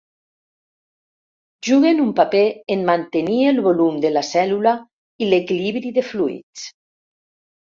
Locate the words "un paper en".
2.05-2.81